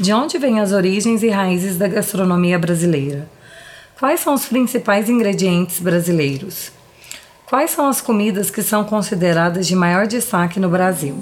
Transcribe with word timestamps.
De 0.00 0.14
onde 0.14 0.38
vêm 0.38 0.60
as 0.60 0.72
origens 0.72 1.22
e 1.22 1.28
raízes 1.28 1.76
da 1.76 1.86
gastronomia 1.86 2.58
brasileira? 2.58 3.28
Quais 3.98 4.20
são 4.20 4.32
os 4.32 4.46
principais 4.46 5.10
ingredientes 5.10 5.78
brasileiros? 5.78 6.72
Quais 7.44 7.70
são 7.72 7.86
as 7.86 8.00
comidas 8.00 8.50
que 8.50 8.62
são 8.62 8.82
consideradas 8.82 9.66
de 9.66 9.76
maior 9.76 10.06
destaque 10.06 10.58
no 10.58 10.70
Brasil? 10.70 11.14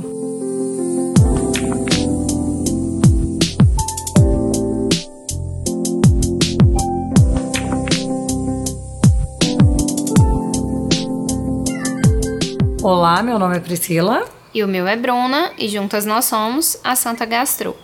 Olá, 12.81 13.25
meu 13.25 13.41
nome 13.41 13.57
é 13.57 13.61
Priscila. 13.61 14.25
E 14.55 14.63
o 14.63 14.69
meu 14.69 14.87
é 14.87 14.95
Bruna, 14.95 15.51
e 15.59 15.67
juntas 15.67 16.07
nós 16.07 16.27
somos 16.27 16.79
a 16.85 16.95
Santa 16.95 17.25
Gastro. 17.25 17.75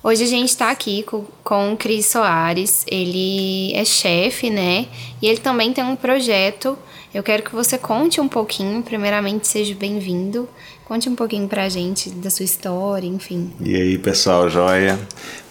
Hoje 0.00 0.22
a 0.22 0.26
gente 0.26 0.50
está 0.50 0.70
aqui 0.70 1.02
com, 1.02 1.24
com 1.42 1.72
o 1.72 1.76
Cris 1.76 2.06
Soares, 2.06 2.84
ele 2.86 3.72
é 3.74 3.84
chefe, 3.84 4.48
né? 4.48 4.86
E 5.20 5.26
ele 5.26 5.38
também 5.38 5.72
tem 5.72 5.82
um 5.82 5.96
projeto. 5.96 6.78
Eu 7.12 7.20
quero 7.22 7.42
que 7.42 7.52
você 7.52 7.76
conte 7.76 8.20
um 8.20 8.28
pouquinho, 8.28 8.80
primeiramente, 8.80 9.48
seja 9.48 9.74
bem-vindo. 9.74 10.48
Conte 10.84 11.08
um 11.08 11.16
pouquinho 11.16 11.48
pra 11.48 11.68
gente 11.68 12.10
da 12.10 12.30
sua 12.30 12.44
história, 12.44 13.08
enfim. 13.08 13.52
E 13.60 13.74
aí, 13.74 13.98
pessoal, 13.98 14.48
joia? 14.48 14.96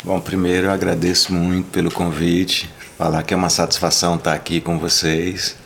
Bom, 0.04 0.20
primeiro 0.22 0.68
eu 0.68 0.72
agradeço 0.72 1.34
muito 1.34 1.70
pelo 1.70 1.92
convite, 1.92 2.70
falar 2.98 3.24
que 3.24 3.34
é 3.34 3.38
uma 3.38 3.50
satisfação 3.50 4.16
estar 4.16 4.34
aqui 4.34 4.62
com 4.62 4.80
vocês, 4.80 5.58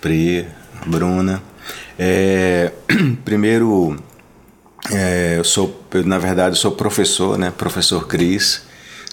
Pri, 0.00 0.48
Bruna. 0.86 1.42
É, 1.98 2.72
primeiro, 3.26 3.96
é, 4.90 5.38
eu 5.38 5.44
sou, 5.44 5.82
eu, 5.92 6.04
na 6.04 6.18
verdade, 6.18 6.58
sou 6.58 6.72
professor, 6.72 7.38
né? 7.38 7.52
Professor 7.56 8.06
Cris. 8.06 8.62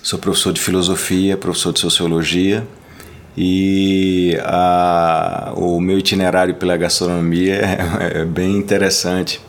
Sou 0.02 0.18
professor 0.18 0.54
de 0.54 0.62
filosofia, 0.62 1.38
professor 1.38 1.74
de 1.74 1.80
sociologia. 1.80 2.66
E 3.38 4.38
a, 4.44 5.54
o 5.56 5.80
meu 5.80 6.00
itinerário 6.00 6.56
pela 6.56 6.76
gastronomia 6.76 7.56
é, 8.00 8.22
é, 8.22 8.26
bem 8.26 8.56
interessante. 8.56 9.40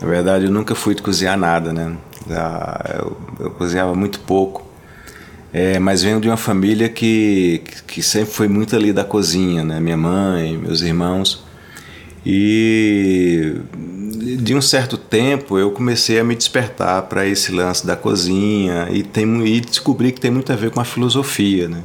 Na 0.00 0.08
verdade, 0.08 0.46
eu 0.46 0.50
nunca 0.50 0.74
fui 0.74 0.94
de 0.94 1.02
cozinhar 1.02 1.36
nada, 1.36 1.72
né? 1.72 1.96
Eu, 2.94 3.16
eu 3.40 3.50
cozinhava 3.50 3.94
muito 3.94 4.20
pouco. 4.20 4.66
É, 5.52 5.78
mas 5.78 6.02
venho 6.02 6.20
de 6.20 6.28
uma 6.28 6.36
família 6.36 6.88
que, 6.88 7.62
que 7.86 8.02
sempre 8.02 8.32
foi 8.32 8.48
muito 8.48 8.76
ali 8.76 8.92
da 8.92 9.04
cozinha, 9.04 9.64
né? 9.64 9.80
Minha 9.80 9.96
mãe, 9.96 10.56
meus 10.56 10.82
irmãos. 10.82 11.44
E 12.24 13.56
de 14.36 14.54
um 14.54 14.60
certo 14.60 14.96
tempo 14.96 15.58
eu 15.58 15.70
comecei 15.70 16.18
a 16.18 16.24
me 16.24 16.34
despertar 16.34 17.02
para 17.02 17.26
esse 17.26 17.52
lance 17.52 17.86
da 17.86 17.96
cozinha 17.96 18.88
e, 18.90 19.02
tem, 19.02 19.46
e 19.46 19.60
descobri 19.60 20.12
que 20.12 20.20
tem 20.20 20.30
muito 20.30 20.52
a 20.52 20.56
ver 20.56 20.70
com 20.70 20.80
a 20.80 20.84
filosofia, 20.84 21.68
né? 21.68 21.82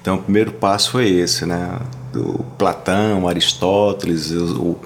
Então 0.00 0.16
o 0.16 0.22
primeiro 0.22 0.52
passo 0.52 0.92
foi 0.92 1.08
esse, 1.08 1.44
né? 1.44 1.78
Do 2.12 2.44
Platão, 2.56 3.28
Aristóteles, 3.28 4.30
o, 4.30 4.76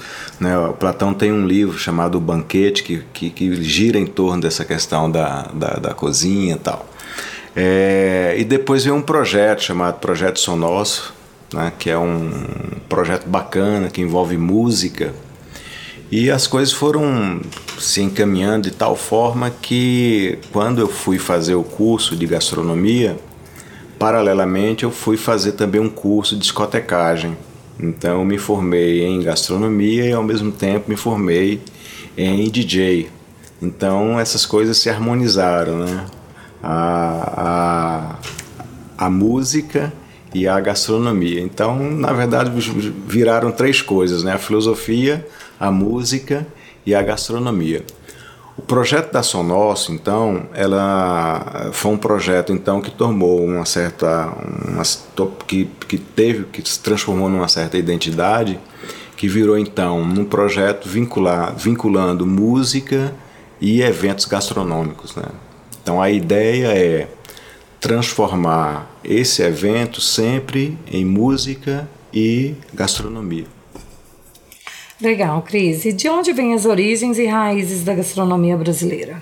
né, 0.41 0.59
o 0.59 0.73
Platão 0.73 1.15
tem 1.15 1.31
um 1.31 1.47
livro 1.47 1.79
chamado 1.79 2.19
O 2.19 2.21
Banquete 2.21 2.83
que, 2.83 3.03
que, 3.13 3.31
que 3.31 3.63
gira 3.63 3.99
em 3.99 4.07
torno 4.07 4.43
dessa 4.43 4.65
questão 4.65 5.11
da, 5.11 5.43
da, 5.55 5.75
da 5.75 5.95
cozinha 5.95 6.55
e 6.55 6.59
tal. 6.59 6.89
É, 7.55 8.35
e 8.39 8.45
depois 8.45 8.85
veio 8.85 8.97
um 8.97 9.03
projeto 9.03 9.63
chamado 9.63 10.01
Projeto 10.01 10.41
Som 10.41 10.57
Nosso, 10.57 11.13
né, 11.53 11.73
que 11.79 11.91
é 11.91 11.99
um 11.99 12.31
projeto 12.89 13.29
bacana 13.29 13.91
que 13.91 14.01
envolve 14.01 14.37
música 14.37 15.13
e 16.11 16.29
as 16.29 16.47
coisas 16.47 16.75
foram 16.75 17.41
se 17.79 18.03
encaminhando 18.03 18.69
de 18.69 18.75
tal 18.75 18.97
forma 18.97 19.49
que 19.49 20.39
quando 20.51 20.81
eu 20.81 20.89
fui 20.89 21.19
fazer 21.19 21.55
o 21.55 21.63
curso 21.63 22.17
de 22.17 22.27
gastronomia, 22.27 23.17
paralelamente 23.97 24.83
eu 24.83 24.91
fui 24.91 25.17
fazer 25.17 25.53
também 25.53 25.81
um 25.81 25.89
curso 25.89 26.35
de 26.35 26.41
discotecagem. 26.41 27.37
Então 27.79 28.19
eu 28.19 28.25
me 28.25 28.39
formei 28.39 29.05
em 29.05 29.23
gastronomia 29.23 30.05
e 30.05 30.13
ao 30.13 30.23
mesmo 30.23 30.51
tempo 30.51 30.91
me 30.91 30.97
formei 30.97 31.63
em 32.17 32.51
DJ. 32.51 33.09
Então 33.63 34.19
essas 34.19 34.45
coisas 34.45 34.79
se 34.79 34.91
harmonizaram, 34.91 35.79
né? 35.79 36.07
A, 36.63 38.17
a, 38.99 39.07
a 39.07 39.11
música 39.11 39.93
e 40.35 40.49
a 40.49 40.59
gastronomia. 40.61 41.41
Então, 41.41 41.79
na 41.91 42.13
verdade, 42.13 42.51
viraram 43.07 43.51
três 43.53 43.81
coisas, 43.81 44.23
né? 44.23 44.33
A 44.33 44.39
filosofia, 44.39 45.27
a 45.61 45.71
música 45.71 46.47
e 46.87 46.95
a 46.95 47.03
gastronomia. 47.03 47.85
O 48.57 48.63
projeto 48.63 49.13
da 49.13 49.23
Som 49.23 49.43
Nosso, 49.43 49.93
então, 49.93 50.49
ela 50.55 51.71
foi 51.73 51.93
um 51.93 51.97
projeto 51.97 52.53
então 52.53 52.81
que 52.81 52.91
tomou 52.91 53.45
uma 53.45 53.65
certa 53.65 54.33
uma, 54.67 54.83
que, 55.47 55.67
que 55.89 55.99
teve 55.99 56.45
que 56.45 56.67
se 56.69 56.79
transformou 56.81 57.29
numa 57.29 57.49
certa 57.49 57.79
identidade, 57.79 58.59
que 59.17 59.29
virou 59.29 59.59
então 59.59 60.01
um 60.01 60.25
projeto 60.25 60.89
vincular, 60.89 61.55
vinculando 61.57 62.27
música 62.27 63.15
e 63.61 63.83
eventos 63.83 64.25
gastronômicos, 64.25 65.15
né? 65.15 65.25
Então 65.83 66.01
a 66.01 66.11
ideia 66.11 66.69
é 66.69 67.09
transformar 67.81 68.91
esse 69.03 69.43
evento 69.43 70.01
sempre 70.01 70.79
em 70.91 71.05
música 71.05 71.89
e 72.13 72.55
gastronomia. 72.75 73.60
Legal, 75.01 75.41
Cris. 75.43 75.85
E 75.85 75.93
de 75.93 76.09
onde 76.09 76.33
vêm 76.33 76.53
as 76.55 76.67
origens 76.67 77.19
e 77.19 77.27
raízes 77.27 77.83
da 77.83 77.95
gastronomia 77.95 78.57
brasileira? 78.57 79.19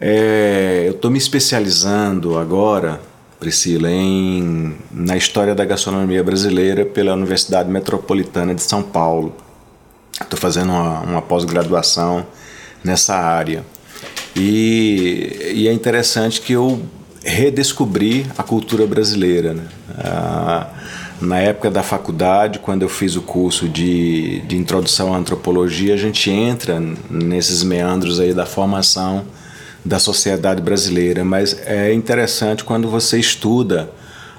É, 0.00 0.84
eu 0.86 0.92
estou 0.92 1.10
me 1.10 1.18
especializando 1.18 2.38
agora, 2.38 3.00
Priscila, 3.40 3.90
em, 3.90 4.76
na 4.92 5.16
história 5.16 5.54
da 5.54 5.64
gastronomia 5.64 6.22
brasileira 6.22 6.86
pela 6.86 7.14
Universidade 7.14 7.68
Metropolitana 7.68 8.54
de 8.54 8.62
São 8.62 8.82
Paulo. 8.82 9.34
Estou 10.20 10.38
fazendo 10.38 10.70
uma, 10.70 11.00
uma 11.00 11.22
pós-graduação 11.22 12.24
nessa 12.84 13.16
área. 13.16 13.64
E, 14.36 15.52
e, 15.54 15.68
é 15.68 15.72
interessante 15.72 16.40
que 16.40 16.52
eu 16.52 16.80
redescobri 17.24 18.24
a 18.36 18.44
cultura 18.44 18.86
brasileira. 18.86 19.54
Né? 19.54 19.64
Ah, 19.98 20.70
na 21.20 21.38
época 21.38 21.70
da 21.70 21.82
faculdade, 21.82 22.58
quando 22.60 22.82
eu 22.82 22.88
fiz 22.88 23.16
o 23.16 23.22
curso 23.22 23.68
de, 23.68 24.40
de 24.40 24.56
introdução 24.56 25.12
à 25.12 25.16
antropologia, 25.16 25.94
a 25.94 25.96
gente 25.96 26.30
entra 26.30 26.80
nesses 27.10 27.62
meandros 27.62 28.20
aí 28.20 28.32
da 28.32 28.46
formação 28.46 29.24
da 29.84 29.98
sociedade 29.98 30.60
brasileira, 30.60 31.24
mas 31.24 31.58
é 31.64 31.92
interessante 31.92 32.62
quando 32.62 32.88
você 32.88 33.18
estuda 33.18 33.90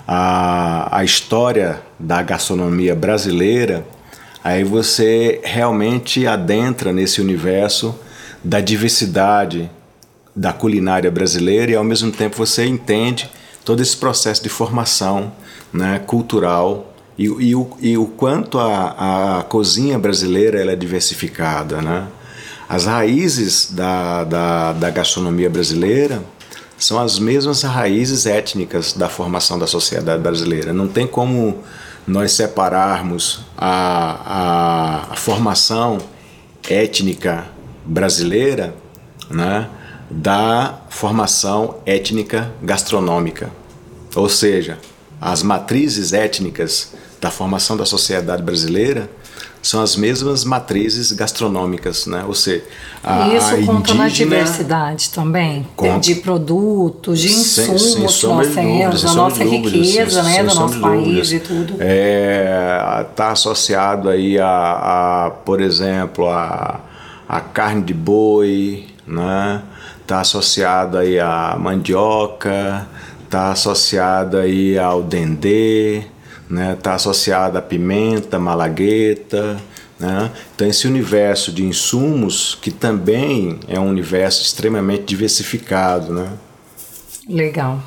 a, 0.08 1.00
a 1.00 1.04
história 1.04 1.82
da 2.00 2.22
gastronomia 2.22 2.96
brasileira, 2.96 3.86
aí 4.44 4.64
você 4.64 5.42
realmente 5.44 6.26
adentra 6.28 6.94
nesse 6.94 7.20
universo 7.20 7.94
da 8.44 8.62
diversidade 8.62 9.70
da 10.36 10.54
culinária 10.54 11.12
brasileira 11.12 11.72
e 11.72 11.76
ao 11.76 11.84
mesmo 11.84 12.12
tempo 12.12 12.38
você 12.38 12.66
entende 12.66 13.30
todo 13.66 13.82
esse 13.82 13.98
processo 13.98 14.42
de 14.42 14.50
formação 14.50 15.34
né, 15.74 16.00
cultural 16.00 16.94
e, 17.18 17.26
e, 17.26 17.56
o, 17.56 17.70
e 17.82 17.98
o 17.98 18.06
quanto 18.06 18.58
a, 18.60 19.40
a 19.40 19.44
cozinha 19.44 20.00
brasileira 20.00 20.60
ela 20.62 20.72
é 20.72 20.76
diversificada. 20.76 21.82
Né? 21.82 22.08
As 22.68 22.86
raízes 22.86 23.72
da, 23.72 24.24
da, 24.24 24.74
da 24.74 24.90
gastronomia 24.90 25.50
brasileira 25.50 26.24
são 26.78 27.00
as 27.00 27.20
mesmas 27.20 27.64
raízes 27.64 28.26
étnicas 28.26 28.94
da 28.94 29.10
formação 29.10 29.60
da 29.60 29.68
sociedade 29.68 30.22
brasileira. 30.22 30.72
Não 30.72 30.88
tem 30.88 31.06
como 31.06 31.62
nós 32.08 32.32
separarmos 32.32 33.42
a, 33.58 35.10
a, 35.10 35.14
a 35.14 35.16
formação 35.16 35.98
étnica 36.70 37.46
brasileira 37.86 38.74
né, 39.30 39.68
da 40.10 40.80
formação 40.90 41.78
étnica 41.86 42.52
gastronômica. 42.64 43.52
Ou 44.16 44.30
seja, 44.30 44.80
as 45.20 45.44
matrizes 45.44 46.14
étnicas 46.14 46.94
da 47.20 47.30
formação 47.30 47.76
da 47.76 47.86
sociedade 47.86 48.42
brasileira 48.42 49.10
são 49.62 49.82
as 49.82 49.98
mesmas 49.98 50.46
matrizes 50.46 51.12
gastronômicas, 51.12 52.06
né? 52.06 52.24
Ou 52.26 52.34
seja, 52.34 52.64
a, 53.04 53.28
Isso 53.28 53.56
a 53.56 53.66
conta 53.66 53.94
na 53.94 54.08
diversidade 54.08 55.10
também, 55.10 55.68
conta. 55.76 56.00
de 56.00 56.16
produtos, 56.16 57.20
de 57.20 57.28
insumos 57.28 57.82
sem, 57.82 58.08
sem 58.08 58.08
que 58.08 58.28
nós 58.28 58.48
temos, 58.56 59.04
da 59.04 59.14
nossa 59.14 59.44
riqueza, 59.44 60.24
né, 60.24 60.44
do 60.44 60.56
nosso 60.56 60.80
país 60.80 61.32
e 61.34 61.40
tudo. 61.42 61.74
Está 61.74 61.84
é, 61.84 63.06
tá 63.16 63.32
associado 63.32 64.08
aí 64.08 64.40
a, 64.40 64.48
a, 65.26 65.32
por 65.44 65.60
exemplo, 65.60 66.30
a, 66.30 66.80
a 67.28 67.42
carne 67.42 67.84
de 67.84 67.94
boi, 67.94 68.88
né? 69.06 69.62
está 70.10 70.22
associada 70.22 71.00
aí 71.00 71.20
à 71.20 71.56
mandioca, 71.60 72.88
está 73.30 73.52
associada 73.52 74.42
aí 74.42 74.78
ao 74.80 75.04
dendê, 75.04 76.02
né? 76.50 76.74
Está 76.74 76.96
associada 76.96 77.60
à 77.60 77.62
pimenta, 77.62 78.40
malagueta, 78.40 79.62
né? 80.00 80.32
Então 80.56 80.68
esse 80.68 80.88
universo 80.88 81.52
de 81.52 81.64
insumos 81.64 82.58
que 82.60 82.72
também 82.72 83.60
é 83.68 83.80
um 83.80 83.88
universo 83.88 84.42
extremamente 84.42 85.04
diversificado, 85.04 86.12
né? 86.12 86.34
Legal. 87.28 87.84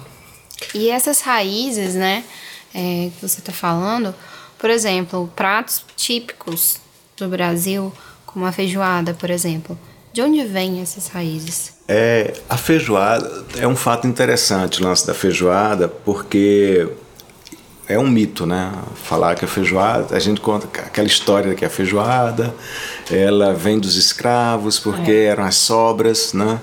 E 0.72 0.88
essas 0.88 1.20
raízes, 1.20 1.96
né, 1.96 2.22
é, 2.72 3.10
que 3.10 3.20
você 3.20 3.40
está 3.40 3.50
falando, 3.50 4.14
por 4.56 4.70
exemplo, 4.70 5.28
pratos 5.34 5.84
típicos 5.96 6.76
do 7.16 7.28
Brasil, 7.28 7.92
como 8.24 8.46
a 8.46 8.52
feijoada, 8.52 9.12
por 9.12 9.28
exemplo. 9.28 9.76
De 10.12 10.20
onde 10.20 10.44
vêm 10.44 10.82
essas 10.82 11.08
raízes? 11.08 11.72
É, 11.88 12.34
a 12.48 12.56
feijoada 12.58 13.44
é 13.56 13.66
um 13.66 13.74
fato 13.74 14.06
interessante, 14.06 14.82
o 14.82 14.84
lance 14.84 15.06
da 15.06 15.14
feijoada, 15.14 15.88
porque 15.88 16.86
é 17.88 17.98
um 17.98 18.08
mito, 18.08 18.44
né? 18.44 18.72
Falar 19.04 19.34
que 19.34 19.46
a 19.46 19.48
feijoada, 19.48 20.14
a 20.14 20.18
gente 20.18 20.40
conta 20.40 20.66
aquela 20.66 21.06
história 21.06 21.54
que 21.54 21.64
a 21.64 21.70
feijoada, 21.70 22.54
ela 23.10 23.54
vem 23.54 23.78
dos 23.78 23.96
escravos 23.96 24.78
porque 24.78 25.10
é. 25.10 25.24
eram 25.24 25.44
as 25.44 25.56
sobras, 25.56 26.34
né? 26.34 26.60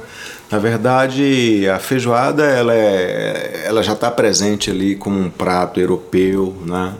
Na 0.52 0.60
verdade, 0.60 1.68
a 1.70 1.80
feijoada 1.80 2.44
ela, 2.44 2.74
é, 2.74 3.64
ela 3.66 3.82
já 3.82 3.94
está 3.94 4.12
presente 4.12 4.70
ali 4.70 4.96
como 4.96 5.20
um 5.20 5.30
prato 5.30 5.80
europeu, 5.80 6.56
né? 6.66 6.94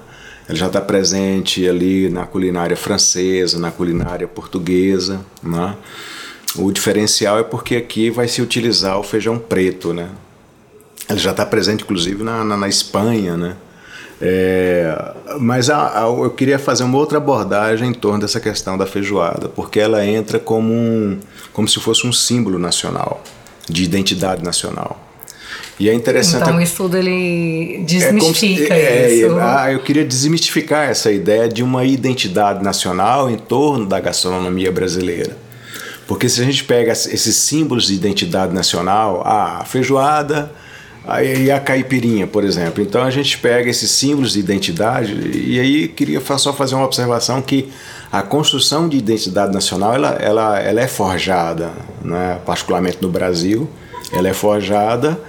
Ela 0.48 0.58
já 0.58 0.66
está 0.66 0.82
presente 0.82 1.70
ali 1.70 2.10
na 2.10 2.26
culinária 2.26 2.76
francesa, 2.76 3.60
na 3.60 3.70
culinária 3.70 4.28
portuguesa, 4.28 5.24
né? 5.44 5.76
O 6.58 6.72
diferencial 6.72 7.40
é 7.40 7.44
porque 7.44 7.76
aqui 7.76 8.10
vai 8.10 8.28
se 8.28 8.42
utilizar 8.42 8.98
o 9.00 9.04
feijão 9.04 9.38
preto, 9.38 9.94
né? 9.94 10.10
Ele 11.10 11.20
já 11.20 11.32
está 11.32 11.46
presente, 11.46 11.84
inclusive, 11.84 12.24
na, 12.24 12.44
na, 12.44 12.58
na 12.58 12.68
Espanha, 12.68 13.36
né? 13.36 13.56
É, 14.22 15.14
mas 15.40 15.70
a, 15.70 16.04
a, 16.04 16.08
eu 16.08 16.30
queria 16.32 16.60
fazer 16.60 16.84
uma 16.84 16.98
outra 16.98 17.18
abordagem 17.18 17.90
em 17.90 17.94
torno 17.94 18.20
dessa 18.20 18.40
questão 18.40 18.78
da 18.78 18.86
feijoada, 18.86 19.48
porque 19.48 19.80
ela 19.80 20.06
entra 20.06 20.38
como, 20.38 20.74
um, 20.74 21.20
como 21.54 21.68
se 21.68 21.80
fosse 21.80 22.06
um 22.06 22.12
símbolo 22.12 22.60
nacional, 22.60 23.24
de 23.68 23.84
identidade 23.84 24.44
nacional. 24.44 25.06
E 25.80 25.88
é 25.88 25.94
interessante. 25.94 26.42
Então 26.42 26.58
o 26.58 26.62
estudo 26.62 26.98
ele 26.98 27.82
desmistifica 27.88 28.74
é 28.74 29.08
se, 29.08 29.22
isso. 29.22 29.40
É, 29.40 29.42
ah, 29.42 29.72
eu 29.72 29.80
queria 29.80 30.04
desmistificar 30.04 30.90
essa 30.90 31.10
ideia 31.10 31.48
de 31.48 31.64
uma 31.64 31.86
identidade 31.86 32.62
nacional 32.62 33.32
em 33.32 33.38
torno 33.38 33.86
da 33.86 34.00
gastronomia 34.02 34.72
brasileira. 34.72 35.38
Porque 36.10 36.28
se 36.28 36.42
a 36.42 36.44
gente 36.44 36.64
pega 36.64 36.92
esses 36.92 37.36
símbolos 37.36 37.86
de 37.86 37.94
identidade 37.94 38.52
nacional, 38.52 39.22
a 39.24 39.64
feijoada, 39.64 40.52
e 41.24 41.52
a 41.52 41.60
caipirinha, 41.60 42.26
por 42.26 42.44
exemplo. 42.44 42.84
Então 42.84 43.04
a 43.04 43.12
gente 43.12 43.38
pega 43.38 43.70
esses 43.70 43.92
símbolos 43.92 44.34
de 44.34 44.40
identidade 44.40 45.14
e 45.38 45.60
aí 45.60 45.88
queria 45.88 46.20
só 46.38 46.52
fazer 46.52 46.74
uma 46.74 46.86
observação 46.86 47.44
que 47.44 47.70
a 48.12 48.24
construção 48.24 48.90
de 48.90 48.98
identidade 48.98 49.54
nacional 49.54 49.94
ela, 49.94 50.10
ela, 50.20 50.60
ela 50.60 50.82
é 50.82 50.88
forjada, 50.88 51.72
né? 52.04 52.40
particularmente 52.44 52.98
no 53.02 53.10
Brasil, 53.10 53.70
ela 54.12 54.28
é 54.28 54.34
forjada 54.34 55.20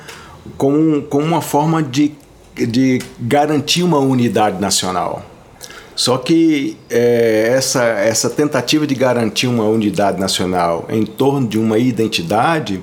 com, 0.56 1.03
com 1.03 1.19
uma 1.23 1.43
forma 1.43 1.83
de, 1.83 2.12
de 2.55 3.03
garantir 3.21 3.83
uma 3.83 3.99
unidade 3.99 4.59
nacional. 4.59 5.30
Só 6.00 6.17
que 6.17 6.79
é, 6.88 7.52
essa, 7.55 7.85
essa 7.85 8.31
tentativa 8.31 8.87
de 8.87 8.94
garantir 8.94 9.47
uma 9.47 9.64
unidade 9.64 10.19
nacional 10.19 10.87
em 10.88 11.05
torno 11.05 11.47
de 11.47 11.58
uma 11.58 11.76
identidade 11.76 12.82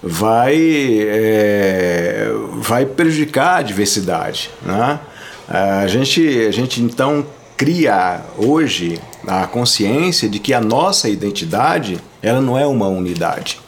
vai, 0.00 0.54
é, 0.56 2.28
vai 2.58 2.86
prejudicar 2.86 3.56
a 3.56 3.62
diversidade. 3.62 4.52
Né? 4.62 5.00
A, 5.48 5.88
gente, 5.88 6.46
a 6.46 6.52
gente 6.52 6.80
então 6.80 7.26
cria 7.56 8.20
hoje 8.38 9.00
a 9.26 9.48
consciência 9.48 10.28
de 10.28 10.38
que 10.38 10.54
a 10.54 10.60
nossa 10.60 11.08
identidade 11.08 11.98
ela 12.22 12.40
não 12.40 12.56
é 12.56 12.64
uma 12.64 12.86
unidade, 12.86 13.58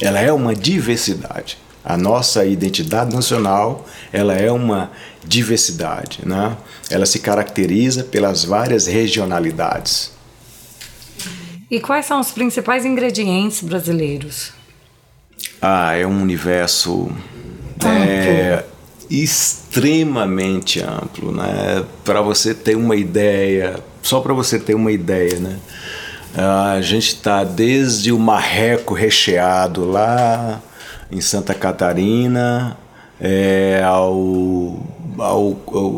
ela 0.00 0.20
é 0.20 0.32
uma 0.32 0.54
diversidade. 0.54 1.58
A 1.88 1.96
nossa 1.96 2.44
identidade 2.44 3.16
nacional 3.16 3.86
ela 4.12 4.34
é 4.34 4.52
uma 4.52 4.90
diversidade, 5.24 6.18
né? 6.22 6.54
Ela 6.90 7.06
se 7.06 7.18
caracteriza 7.18 8.04
pelas 8.04 8.44
várias 8.44 8.86
regionalidades. 8.86 10.12
E 11.70 11.80
quais 11.80 12.04
são 12.04 12.20
os 12.20 12.30
principais 12.30 12.84
ingredientes 12.84 13.62
brasileiros? 13.62 14.52
Ah, 15.62 15.94
é 15.94 16.06
um 16.06 16.20
universo 16.20 17.10
é, 17.82 18.64
extremamente 19.08 20.82
amplo, 20.82 21.32
né? 21.32 21.86
Para 22.04 22.20
você 22.20 22.54
ter 22.54 22.76
uma 22.76 22.96
ideia, 22.96 23.82
só 24.02 24.20
para 24.20 24.34
você 24.34 24.58
ter 24.58 24.74
uma 24.74 24.92
ideia, 24.92 25.38
né? 25.38 25.58
A 26.36 26.82
gente 26.82 27.14
está 27.14 27.44
desde 27.44 28.12
o 28.12 28.18
marreco 28.18 28.92
recheado 28.92 29.86
lá 29.86 30.62
em 31.10 31.20
Santa 31.20 31.54
Catarina, 31.54 32.76
é, 33.20 33.82
ao, 33.84 34.78
ao, 35.18 35.56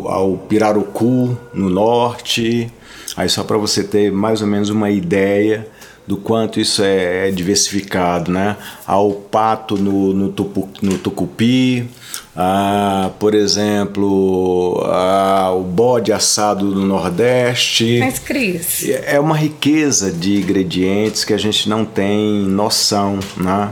ao 0.09 0.37
Pirarucu 0.49 1.37
no 1.53 1.69
norte, 1.69 2.71
aí 3.17 3.29
só 3.29 3.45
para 3.45 3.59
você 3.59 3.85
ter 3.85 4.11
mais 4.11 4.41
ou 4.41 4.47
menos 4.47 4.71
uma 4.71 4.91
ideia 4.91 5.67
do 6.07 6.17
quanto 6.17 6.59
isso 6.59 6.83
é, 6.83 7.29
é 7.29 7.31
diversificado, 7.31 8.33
né? 8.33 8.57
Ao 8.85 9.13
pato 9.13 9.77
no, 9.77 10.13
no, 10.13 10.33
tupu, 10.33 10.69
no 10.83 10.99
tucupi, 10.99 11.89
ah, 12.35 13.11
por 13.19 13.35
exemplo, 13.35 14.83
ah, 14.87 15.53
o 15.55 15.63
bode 15.63 16.13
assado 16.13 16.65
no 16.65 16.85
Nordeste. 16.85 17.99
Mas, 18.01 18.19
Cris... 18.19 18.89
É 19.05 19.21
uma 19.21 19.37
riqueza 19.37 20.11
de 20.11 20.39
ingredientes 20.39 21.25
que 21.25 21.33
a 21.33 21.39
gente 21.39 21.69
não 21.69 21.85
tem 21.85 22.41
noção, 22.41 23.21
né? 23.37 23.71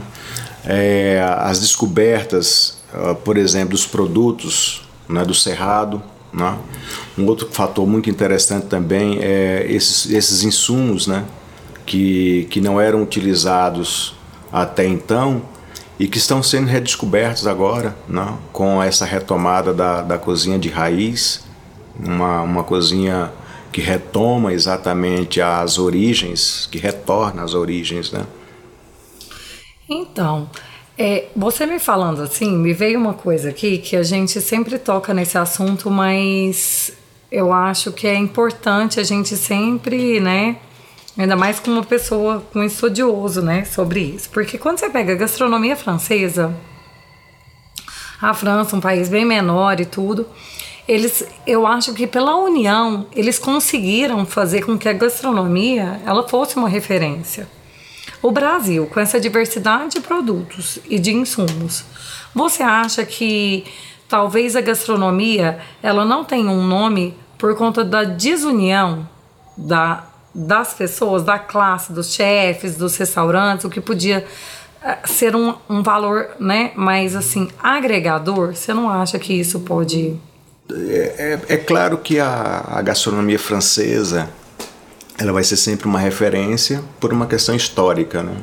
É, 0.65 1.21
as 1.39 1.59
descobertas, 1.59 2.77
ah, 2.93 3.15
por 3.15 3.37
exemplo, 3.37 3.69
dos 3.69 3.85
produtos 3.85 4.81
né, 5.07 5.23
do 5.23 5.33
Cerrado, 5.33 6.01
né? 6.31 6.57
Um 7.17 7.25
outro 7.25 7.49
fator 7.51 7.87
muito 7.87 8.09
interessante 8.09 8.67
também 8.67 9.17
é 9.19 9.65
esses, 9.67 10.11
esses 10.11 10.43
insumos, 10.43 11.07
né? 11.07 11.25
que, 11.89 12.47
que 12.51 12.61
não 12.61 12.79
eram 12.79 13.01
utilizados 13.01 14.13
até 14.53 14.85
então 14.85 15.41
e 15.99 16.07
que 16.07 16.19
estão 16.19 16.43
sendo 16.43 16.67
redescobertos 16.67 17.47
agora 17.47 17.95
né, 18.07 18.31
com 18.53 18.81
essa 18.81 19.05
retomada 19.05 19.73
da, 19.73 20.03
da 20.03 20.15
cozinha 20.19 20.59
de 20.59 20.69
raiz, 20.69 21.43
uma, 21.99 22.43
uma 22.43 22.63
cozinha 22.63 23.31
que 23.71 23.81
retoma 23.81 24.53
exatamente 24.53 25.41
as 25.41 25.79
origens, 25.79 26.69
que 26.71 26.77
retorna 26.77 27.41
às 27.43 27.55
origens. 27.55 28.11
Né? 28.11 28.23
Então, 29.89 30.49
é, 30.97 31.27
você 31.35 31.65
me 31.65 31.79
falando 31.79 32.21
assim, 32.21 32.55
me 32.55 32.73
veio 32.73 32.99
uma 32.99 33.13
coisa 33.13 33.49
aqui 33.49 33.79
que 33.79 33.95
a 33.95 34.03
gente 34.03 34.39
sempre 34.39 34.77
toca 34.77 35.13
nesse 35.13 35.37
assunto, 35.37 35.89
mas 35.89 36.93
eu 37.31 37.51
acho 37.51 37.91
que 37.91 38.07
é 38.07 38.15
importante 38.15 38.99
a 38.99 39.03
gente 39.03 39.35
sempre, 39.35 40.19
né, 40.19 40.57
Ainda 41.19 41.35
mais 41.35 41.59
com 41.59 41.69
uma 41.69 41.83
pessoa, 41.83 42.41
com 42.53 42.59
um 42.59 42.63
estudioso, 42.63 43.41
né, 43.41 43.65
sobre 43.65 43.99
isso. 43.99 44.29
Porque 44.29 44.57
quando 44.57 44.79
você 44.79 44.89
pega 44.89 45.11
a 45.11 45.15
gastronomia 45.17 45.75
francesa, 45.75 46.55
a 48.21 48.33
França, 48.33 48.73
um 48.77 48.79
país 48.79 49.09
bem 49.09 49.25
menor 49.25 49.81
e 49.81 49.85
tudo, 49.85 50.25
eles, 50.87 51.27
eu 51.45 51.67
acho 51.67 51.93
que 51.93 52.07
pela 52.07 52.37
união, 52.37 53.05
eles 53.13 53.37
conseguiram 53.37 54.25
fazer 54.25 54.61
com 54.61 54.77
que 54.77 54.87
a 54.87 54.93
gastronomia 54.93 55.99
ela 56.05 56.25
fosse 56.25 56.55
uma 56.55 56.69
referência. 56.69 57.49
O 58.21 58.31
Brasil, 58.31 58.85
com 58.87 58.99
essa 58.99 59.19
diversidade 59.19 59.95
de 59.95 60.01
produtos 60.01 60.79
e 60.89 60.99
de 60.99 61.13
insumos, 61.13 61.85
você 62.35 62.63
acha 62.63 63.05
que 63.05 63.65
talvez 64.07 64.55
a 64.55 64.61
gastronomia 64.61 65.59
ela 65.81 66.03
não 66.03 66.25
tenha 66.25 66.49
um 66.49 66.65
nome 66.65 67.17
por 67.37 67.55
conta 67.55 67.83
da 67.83 68.03
desunião 68.03 69.07
da 69.57 70.05
das 70.33 70.73
pessoas, 70.73 71.23
da 71.23 71.39
classe, 71.39 71.91
dos 71.91 72.13
chefes, 72.13 72.75
dos 72.75 72.95
restaurantes, 72.97 73.65
o 73.65 73.69
que 73.69 73.81
podia 73.81 74.25
eh, 74.83 74.97
ser 75.05 75.35
um, 75.35 75.55
um 75.69 75.81
valor 75.81 76.29
né, 76.39 76.71
mais 76.75 77.15
assim 77.15 77.49
agregador, 77.61 78.55
você 78.55 78.73
não 78.73 78.89
acha 78.89 79.17
que 79.17 79.33
isso 79.33 79.61
pode. 79.61 80.15
É, 80.71 81.39
é, 81.49 81.53
é 81.55 81.57
claro 81.57 81.97
que 81.97 82.19
a, 82.19 82.63
a, 82.67 82.81
gastronomia 82.81 83.39
francesa 83.39 84.29
ela 85.19 85.33
vai 85.33 85.43
ser 85.43 85.57
sempre 85.57 85.85
uma 85.85 85.99
referência 85.99 86.81
por 86.99 87.11
uma 87.11 87.27
questão 87.27 87.53
histórica. 87.53 88.23
Né? 88.23 88.35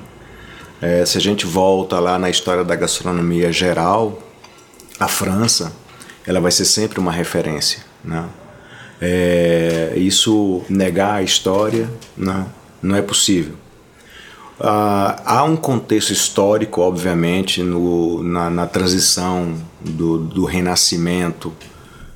É, 0.82 1.06
se 1.06 1.16
a 1.16 1.20
gente 1.20 1.46
volta 1.46 1.98
lá 1.98 2.18
na 2.18 2.28
história 2.28 2.62
da 2.62 2.76
gastronomia 2.76 3.50
geral, 3.50 4.22
a 5.00 5.08
França 5.08 5.72
ela 6.26 6.40
vai 6.40 6.52
ser 6.52 6.66
sempre 6.66 7.00
uma 7.00 7.10
referência. 7.10 7.80
Né? 8.04 8.24
É, 9.00 9.94
isso 9.96 10.62
negar 10.68 11.14
a 11.14 11.22
história 11.22 11.88
não, 12.16 12.46
não 12.82 12.94
é 12.94 13.02
possível. 13.02 13.54
Ah, 14.58 15.22
há 15.24 15.44
um 15.44 15.56
contexto 15.56 16.12
histórico, 16.12 16.80
obviamente, 16.80 17.62
no, 17.62 18.22
na, 18.22 18.48
na 18.50 18.66
transição 18.66 19.54
do, 19.80 20.18
do 20.18 20.44
Renascimento 20.44 21.52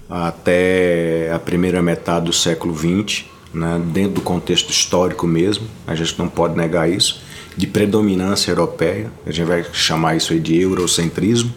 até 0.08 1.30
a 1.32 1.38
primeira 1.38 1.80
metade 1.80 2.26
do 2.26 2.32
século 2.32 2.74
XX, 2.74 3.24
né, 3.52 3.80
dentro 3.92 4.12
do 4.14 4.20
contexto 4.20 4.70
histórico 4.70 5.26
mesmo, 5.26 5.66
a 5.86 5.94
gente 5.94 6.18
não 6.18 6.28
pode 6.28 6.56
negar 6.56 6.88
isso, 6.88 7.22
de 7.56 7.66
predominância 7.66 8.50
europeia, 8.50 9.10
a 9.26 9.30
gente 9.30 9.46
vai 9.46 9.64
chamar 9.72 10.16
isso 10.16 10.38
de 10.38 10.60
eurocentrismo. 10.60 11.52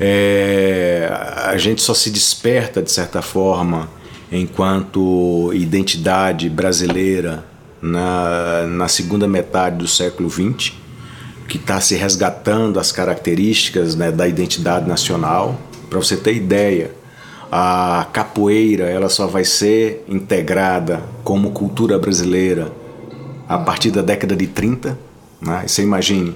É, 0.00 1.08
a 1.44 1.56
gente 1.58 1.82
só 1.82 1.94
se 1.94 2.10
desperta, 2.10 2.82
de 2.82 2.90
certa 2.90 3.20
forma, 3.20 3.88
enquanto 4.30 5.52
identidade 5.52 6.48
brasileira 6.48 7.44
na, 7.80 8.66
na 8.66 8.88
segunda 8.88 9.28
metade 9.28 9.76
do 9.76 9.88
século 9.88 10.30
XX, 10.30 10.72
que 11.48 11.58
está 11.58 11.80
se 11.80 11.94
resgatando 11.94 12.80
as 12.80 12.90
características 12.90 13.94
né, 13.94 14.10
da 14.10 14.26
identidade 14.26 14.88
nacional. 14.88 15.60
Para 15.90 15.98
você 15.98 16.16
ter 16.16 16.34
ideia, 16.34 16.92
a 17.54 18.06
capoeira 18.14 18.84
ela 18.84 19.10
só 19.10 19.26
vai 19.26 19.44
ser 19.44 20.06
integrada 20.08 21.02
como 21.22 21.50
cultura 21.50 21.98
brasileira 21.98 22.72
a 23.46 23.58
partir 23.58 23.90
da 23.90 24.00
década 24.00 24.34
de 24.34 24.46
30. 24.46 24.98
Né? 25.38 25.64
Você 25.66 25.82
imagine, 25.82 26.34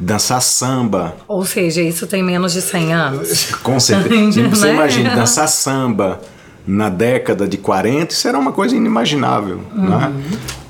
dançar 0.00 0.42
samba. 0.42 1.14
Ou 1.28 1.44
seja, 1.44 1.80
isso 1.80 2.04
tem 2.08 2.20
menos 2.20 2.52
de 2.52 2.62
100 2.62 2.92
anos. 2.92 3.54
Com 3.62 3.78
certeza. 3.78 4.42
Você 4.50 4.66
né? 4.66 4.74
imagina, 4.74 5.14
dançar 5.14 5.46
samba 5.46 6.20
na 6.66 6.88
década 6.88 7.46
de 7.46 7.56
40, 7.56 8.12
isso 8.12 8.26
era 8.26 8.38
uma 8.38 8.50
coisa 8.50 8.74
inimaginável. 8.74 9.60
Uhum. 9.74 9.88
Né? 9.88 10.12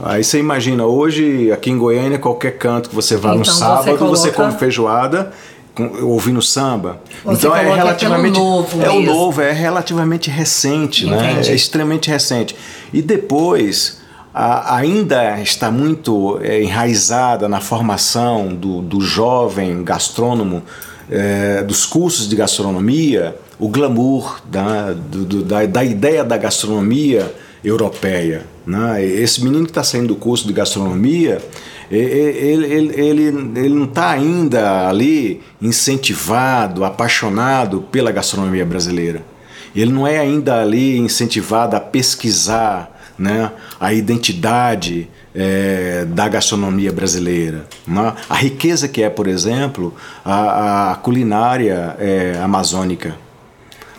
Aí 0.02 0.22
você 0.22 0.38
imagina, 0.38 0.86
hoje 0.86 1.50
aqui 1.52 1.70
em 1.70 1.76
Goiânia, 1.76 2.18
qualquer 2.18 2.56
canto 2.56 2.88
que 2.88 2.94
você 2.94 3.16
vá 3.16 3.30
então, 3.30 3.38
no 3.40 3.44
sábado, 3.44 3.84
você, 3.84 3.98
coloca... 3.98 4.16
você 4.16 4.30
come 4.30 4.52
feijoada 4.52 5.32
ouvindo 6.02 6.42
samba. 6.42 7.00
Você 7.24 7.46
então 7.46 7.56
é 7.56 7.74
relativamente 7.74 8.38
novo 8.38 8.82
é 8.82 8.90
o 8.90 9.02
novo, 9.02 9.40
é 9.40 9.52
relativamente 9.52 10.30
recente, 10.30 11.06
né? 11.06 11.40
É 11.46 11.54
extremamente 11.54 12.10
recente. 12.10 12.56
E 12.92 13.00
depois 13.00 14.00
a, 14.34 14.76
ainda 14.76 15.40
está 15.40 15.70
muito 15.70 16.38
é, 16.42 16.62
enraizada 16.62 17.48
na 17.48 17.60
formação 17.60 18.54
do, 18.54 18.82
do 18.82 19.00
jovem 19.00 19.82
gastrônomo 19.84 20.62
é, 21.10 21.62
dos 21.62 21.86
cursos 21.86 22.28
de 22.28 22.36
gastronomia 22.36 23.36
o 23.60 23.68
glamour 23.68 24.40
da, 24.46 24.92
do, 24.92 25.42
da, 25.42 25.66
da 25.66 25.84
ideia 25.84 26.24
da 26.24 26.38
gastronomia 26.38 27.32
europeia. 27.62 28.46
Né? 28.66 29.04
Esse 29.04 29.44
menino 29.44 29.64
que 29.64 29.70
está 29.70 29.84
saindo 29.84 30.08
do 30.08 30.16
curso 30.16 30.46
de 30.46 30.52
gastronomia, 30.52 31.42
ele, 31.90 32.66
ele, 32.66 33.00
ele, 33.00 33.22
ele 33.58 33.74
não 33.74 33.84
está 33.84 34.10
ainda 34.10 34.88
ali 34.88 35.40
incentivado, 35.60 36.84
apaixonado 36.84 37.82
pela 37.90 38.12
gastronomia 38.12 38.64
brasileira. 38.64 39.24
Ele 39.74 39.92
não 39.92 40.06
é 40.06 40.18
ainda 40.18 40.60
ali 40.60 40.96
incentivado 40.98 41.76
a 41.76 41.80
pesquisar 41.80 42.96
né, 43.18 43.50
a 43.78 43.92
identidade 43.92 45.08
é, 45.34 46.04
da 46.06 46.28
gastronomia 46.28 46.92
brasileira. 46.92 47.66
Né? 47.86 48.14
A 48.28 48.34
riqueza 48.34 48.88
que 48.88 49.02
é, 49.02 49.10
por 49.10 49.26
exemplo, 49.26 49.94
a, 50.24 50.92
a 50.92 50.94
culinária 50.96 51.96
é, 51.98 52.38
amazônica 52.42 53.16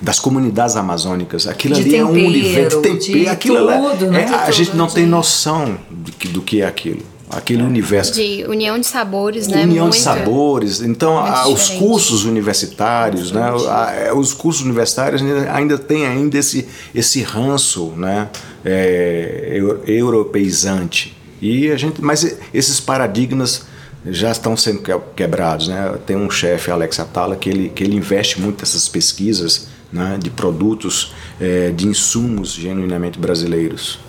das 0.02 0.20
comunidades 0.20 0.76
amazônicas. 0.76 1.46
Aquilo 1.46 1.76
de 1.76 1.82
ali 1.82 1.92
tempero, 1.92 2.08
é 2.08 2.12
um 2.12 2.26
universo 2.28 2.82
de 2.82 2.90
tempero. 2.90 3.32
Aquilo 3.32 3.58
tudo, 3.58 4.06
é, 4.06 4.10
né? 4.10 4.26
a 4.26 4.50
gente 4.50 4.76
não 4.76 4.88
tem 4.88 5.06
noção 5.06 5.78
do 5.90 6.12
que, 6.12 6.28
do 6.28 6.42
que 6.42 6.62
é 6.62 6.66
aquilo. 6.66 7.11
Aquele 7.32 7.64
universo. 7.64 8.14
De 8.14 8.46
união 8.48 8.78
de 8.78 8.86
sabores, 8.86 9.48
né? 9.48 9.64
União 9.64 9.86
Muito, 9.86 9.98
de 9.98 10.02
sabores. 10.02 10.82
Então, 10.82 11.18
a, 11.18 11.48
os 11.48 11.70
cursos 11.70 12.26
universitários, 12.26 13.32
né? 13.32 13.52
A, 13.70 13.92
é, 13.94 14.14
os 14.14 14.34
cursos 14.34 14.64
universitários 14.64 15.22
ainda 15.50 15.78
têm 15.78 16.06
ainda 16.06 16.38
esse, 16.38 16.68
esse 16.94 17.22
ranço 17.24 17.94
né? 17.96 18.30
É, 18.66 19.60
europeizante. 19.88 21.18
E 21.42 21.72
a 21.72 21.78
gente, 21.78 22.02
mas 22.02 22.38
esses 22.54 22.80
paradigmas 22.80 23.64
já 24.06 24.32
estão 24.32 24.58
sendo 24.58 24.82
quebrados. 25.16 25.68
Né? 25.68 25.96
Tem 26.06 26.16
um 26.16 26.30
chefe, 26.30 26.72
Alex 26.72 27.00
Atala, 27.00 27.36
que 27.36 27.50
ele, 27.50 27.70
que 27.70 27.84
ele 27.84 27.96
investe 27.96 28.40
muito 28.40 28.60
nessas 28.60 28.88
pesquisas 28.88 29.68
né, 29.92 30.18
de 30.22 30.30
produtos, 30.30 31.14
é, 31.40 31.72
de 31.72 31.88
insumos 31.88 32.54
genuinamente 32.54 33.20
brasileiros. 33.20 34.00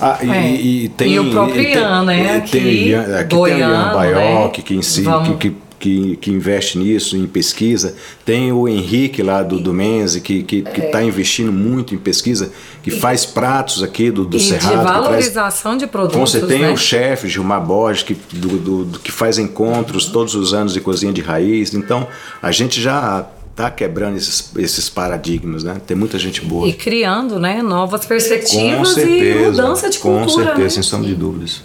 Ah, 0.00 0.18
e, 0.22 0.30
é. 0.30 0.52
e, 0.52 0.88
tem, 0.88 1.12
e 1.12 1.20
o 1.20 1.30
próprio 1.30 1.62
Ian, 1.62 2.04
né? 2.04 2.36
Aqui, 2.36 2.50
tem, 2.50 2.94
aqui 2.94 3.34
Goiano, 3.34 3.58
tem 3.58 3.68
o 3.68 3.70
Ian 3.70 3.92
Baioc, 3.92 4.58
né? 4.58 4.64
que, 4.64 4.82
si, 4.82 5.04
que, 5.38 5.56
que, 5.78 6.16
que, 6.16 6.30
investe 6.30 6.78
nisso, 6.78 7.16
em 7.16 7.26
pesquisa. 7.26 7.94
Tem 8.24 8.50
o 8.52 8.66
Henrique 8.66 9.22
lá 9.22 9.42
do, 9.42 9.58
do 9.58 9.74
Menze, 9.74 10.20
que 10.20 10.38
está 10.38 10.70
que, 10.70 10.80
que 10.80 10.80
tá 10.88 11.02
investindo 11.02 11.52
muito 11.52 11.94
em 11.94 11.98
pesquisa, 11.98 12.50
que 12.82 12.90
faz 12.90 13.26
pratos 13.26 13.82
aqui 13.82 14.10
do, 14.10 14.24
do 14.24 14.36
e 14.36 14.40
Cerrado. 14.40 14.78
de 14.78 14.84
valorização 14.84 15.72
traz... 15.72 15.82
de 15.82 15.86
produtos, 15.86 16.30
Você 16.30 16.46
tem 16.46 16.60
né? 16.60 16.70
o 16.70 16.76
chefe 16.76 17.28
Gilmar 17.28 17.64
Borges, 17.64 18.02
que, 18.02 18.14
do, 18.32 18.84
do, 18.84 18.98
que 19.00 19.10
faz 19.12 19.38
encontros 19.38 20.06
todos 20.06 20.34
os 20.34 20.54
anos 20.54 20.74
de 20.74 20.80
cozinha 20.80 21.12
de 21.12 21.20
raiz. 21.20 21.74
Então, 21.74 22.06
a 22.42 22.50
gente 22.50 22.80
já 22.80 23.26
está 23.50 23.70
quebrando 23.70 24.16
esses, 24.16 24.50
esses 24.56 24.88
paradigmas, 24.88 25.62
né? 25.62 25.80
Tem 25.86 25.96
muita 25.96 26.18
gente 26.18 26.40
boa. 26.42 26.68
E 26.68 26.72
criando, 26.72 27.38
né, 27.38 27.62
novas 27.62 28.06
perspectivas 28.06 28.94
certeza, 28.94 29.40
e 29.40 29.44
mudança 29.44 29.90
de 29.90 29.98
cultura. 29.98 30.24
Com 30.24 30.28
certeza, 30.30 30.62
né? 30.62 30.70
sem 30.70 30.82
sombra 30.82 31.08
de 31.08 31.14
dúvidas. 31.14 31.62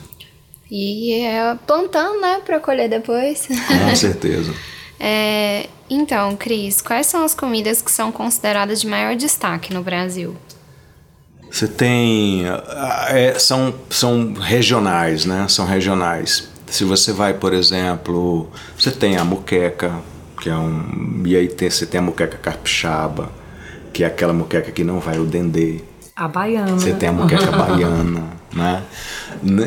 E 0.70 1.14
é 1.22 1.56
plantando, 1.66 2.20
né, 2.20 2.42
para 2.46 2.60
colher 2.60 2.90
depois. 2.90 3.48
Com 3.48 3.96
certeza. 3.96 4.54
é, 5.00 5.68
então, 5.90 6.36
Cris, 6.36 6.82
quais 6.82 7.08
são 7.08 7.24
as 7.24 7.34
comidas 7.34 7.82
que 7.82 7.92
são 7.92 8.12
consideradas 8.12 8.82
de 8.82 8.88
maior 8.88 9.16
destaque 9.16 9.74
no 9.74 9.84
Brasil? 9.84 10.36
Você 11.52 11.68
tem. 11.68 12.44
É, 13.10 13.38
são, 13.40 13.74
são 13.90 14.34
regionais, 14.34 15.26
né? 15.26 15.46
São 15.48 15.66
regionais. 15.66 16.50
Se 16.68 16.84
você 16.84 17.14
vai, 17.14 17.36
por 17.36 17.54
exemplo, 17.54 18.50
você 18.78 18.92
tem 18.92 19.16
a 19.16 19.24
muqueca, 19.24 20.02
que 20.46 20.50
é 20.52 20.56
um. 20.56 21.24
E 21.26 21.36
aí 21.36 21.48
tem, 21.48 21.72
você 21.72 21.88
tem 21.88 21.98
a 21.98 22.04
muqueca 22.04 22.38
capixaba, 22.38 23.32
que 23.92 24.04
é 24.04 24.08
aquela 24.08 24.32
muqueca 24.32 24.72
que 24.72 24.84
não 24.84 25.00
vai 25.00 25.18
o 25.18 25.26
dendê. 25.26 25.82
A 26.16 26.28
baiana. 26.28 26.74
Você 26.74 26.94
tem 26.94 27.10
a 27.10 27.12
muqueca 27.12 27.50
baiana, 27.52 28.22
né? 28.54 28.84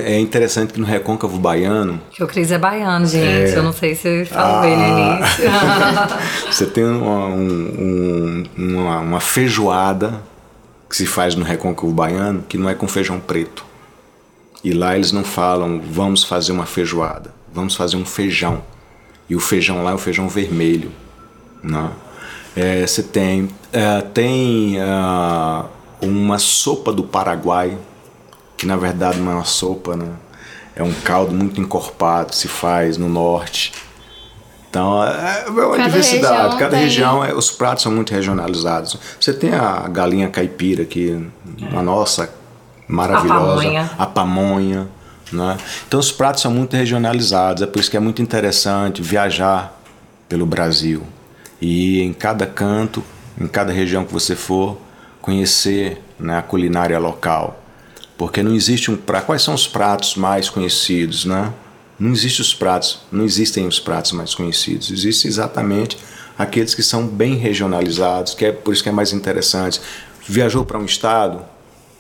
É 0.05 0.21
interessante 0.21 0.73
que 0.73 0.79
no 0.79 0.87
recôncavo 0.87 1.37
baiano. 1.37 2.01
Que 2.13 2.23
o 2.23 2.29
Cris 2.29 2.53
é 2.53 2.59
baiano, 2.59 3.05
gente. 3.07 3.53
É... 3.53 3.59
Eu 3.59 3.65
não 3.65 3.73
sei 3.73 3.97
se 3.97 4.25
falou 4.27 4.61
ah... 4.61 4.69
ele 4.69 5.21
nisso. 5.21 6.47
você 6.49 6.67
tem 6.67 6.85
uma, 6.85 7.27
um, 7.27 8.45
uma, 8.57 9.01
uma 9.01 9.21
feijoada 9.21 10.23
que 10.89 10.97
se 10.97 11.07
faz 11.07 11.35
no 11.35 11.45
recôncavo 11.45 11.93
baiano 11.93 12.45
que 12.49 12.57
não 12.57 12.71
é 12.71 12.75
com 12.77 12.87
feijão 12.87 13.19
preto. 13.19 13.67
E 14.63 14.73
lá 14.73 14.95
eles 14.95 15.11
não 15.11 15.25
falam, 15.25 15.81
vamos 15.81 16.23
fazer 16.23 16.53
uma 16.53 16.67
feijoada, 16.67 17.35
vamos 17.53 17.75
fazer 17.75 17.97
um 17.97 18.05
feijão 18.05 18.63
e 19.29 19.37
o 19.37 19.41
feijão 19.41 19.83
lá 19.83 19.93
é 19.93 19.95
o 19.95 19.99
feijão 19.99 20.29
vermelho. 20.29 20.91
Né? 21.63 21.91
É, 22.57 22.87
você 22.87 23.03
tem, 23.03 23.49
é, 23.73 24.01
tem 24.01 24.79
uh, 24.81 25.65
uma 26.01 26.39
sopa 26.39 26.93
do 26.93 27.05
Paraguai, 27.05 27.77
que 28.57 28.67
na 28.67 28.77
verdade 28.77 29.19
não 29.19 29.33
é 29.33 29.35
uma 29.37 29.45
sopa, 29.45 29.97
né? 29.97 30.09
é 30.75 30.83
um 30.83 30.93
caldo 30.93 31.35
muito 31.35 31.61
encorpado, 31.61 32.35
se 32.35 32.47
faz 32.47 32.97
no 32.97 33.09
norte. 33.09 33.73
Então, 34.71 35.03
é, 35.03 35.45
é 35.47 35.51
uma 35.51 35.77
cada 35.77 35.85
diversidade. 35.85 36.35
Região 36.35 36.59
cada 36.59 36.71
tem... 36.71 36.81
região, 36.81 37.25
é, 37.25 37.35
os 37.35 37.51
pratos 37.51 37.83
são 37.83 37.91
muito 37.91 38.13
regionalizados. 38.13 38.97
Você 39.21 39.33
tem 39.33 39.53
a 39.53 39.89
galinha 39.89 40.29
caipira, 40.29 40.85
que 40.85 41.21
a 41.75 41.83
nossa, 41.83 42.31
maravilhosa. 42.87 43.35
A 43.35 43.47
pamonha. 43.47 43.91
A 43.99 44.07
pamonha 44.07 44.89
né? 45.33 45.57
Então 45.87 45.99
os 46.01 46.11
pratos 46.13 46.43
são 46.43 46.51
muito 46.51 46.77
regionalizados, 46.77 47.63
é 47.63 47.67
por 47.67 47.81
isso 47.81 47.91
que 47.91 47.97
é 47.97 48.01
muito 48.01 48.23
interessante 48.23 49.03
viajar 49.03 49.81
pelo 50.29 50.47
Brasil 50.47 51.05
e 51.61 52.01
em 52.01 52.13
cada 52.13 52.47
canto, 52.47 53.03
em 53.41 53.47
cada 53.47 53.73
região 53.73 54.05
que 54.05 54.13
você 54.13 54.37
for, 54.37 54.79
conhecer 55.21 56.01
né, 56.19 56.39
a 56.39 56.43
culinária 56.43 56.99
local. 56.99 57.63
Porque 58.17 58.43
não 58.43 58.55
existe 58.55 58.91
um 58.91 58.97
prato. 58.97 59.27
Quais 59.27 59.43
são 59.43 59.55
os 59.55 59.67
pratos 59.67 60.17
mais 60.17 60.51
conhecidos, 60.51 61.25
né? 61.25 61.53
Não 61.99 62.13
existem 62.13 62.43
os 62.43 62.55
pratos, 62.55 63.01
não 63.11 63.25
existem 63.25 63.67
os 63.67 63.79
pratos 63.79 64.13
mais 64.13 64.35
conhecidos. 64.35 64.91
Existem 64.91 65.29
exatamente 65.29 65.99
aqueles 66.37 66.75
que 66.75 66.83
são 66.83 67.07
bem 67.07 67.35
regionalizados, 67.35 68.35
que 68.35 68.45
é 68.45 68.53
por 68.53 68.73
isso 68.73 68.83
que 68.83 68.89
é 68.89 68.93
mais 68.93 69.13
interessante. 69.13 69.81
Viajou 70.27 70.65
para 70.65 70.79
um 70.79 70.85
estado, 70.85 71.43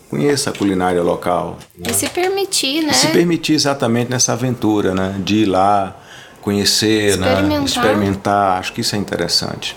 conheça 0.08 0.50
a 0.50 0.52
culinária 0.52 1.02
local. 1.02 1.58
Né? 1.76 1.90
E 1.90 1.94
se 1.94 2.08
permitir, 2.08 2.82
né? 2.82 2.90
E 2.90 2.94
se 2.94 3.08
permitir 3.08 3.54
exatamente 3.54 4.10
nessa 4.10 4.32
aventura, 4.32 4.94
né? 4.94 5.16
De 5.18 5.42
ir 5.42 5.46
lá, 5.46 5.96
conhecer, 6.40 7.16
né? 7.18 7.32
experimentar. 7.32 7.60
Né? 7.60 7.64
experimentar. 7.64 8.58
Acho 8.58 8.72
que 8.72 8.80
isso 8.80 8.94
é 8.96 8.98
interessante. 8.98 9.76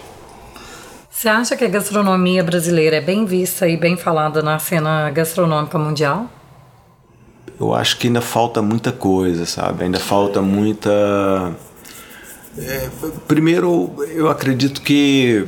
Você 1.09 1.29
acha 1.29 1.55
que 1.55 1.63
a 1.63 1.67
gastronomia 1.67 2.43
brasileira 2.43 2.95
é 2.95 3.01
bem 3.01 3.25
vista 3.25 3.67
e 3.67 3.77
bem 3.77 3.95
falada 3.95 4.41
na 4.41 4.57
cena 4.57 5.09
gastronômica 5.11 5.77
mundial? 5.77 6.27
Eu 7.59 7.75
acho 7.75 7.97
que 7.97 8.07
ainda 8.07 8.21
falta 8.21 8.59
muita 8.59 8.91
coisa, 8.91 9.45
sabe? 9.45 9.83
Ainda 9.83 9.99
falta 9.99 10.41
muita. 10.41 10.89
É, 12.57 12.89
primeiro, 13.27 13.93
eu 14.09 14.29
acredito 14.29 14.81
que 14.81 15.45